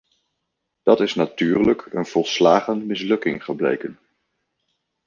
Dat 0.83 1.01
is 1.01 1.15
natuurlijk 1.15 1.85
een 1.85 2.05
volslagen 2.05 2.85
mislukking 2.85 3.43
gebleken. 3.43 3.99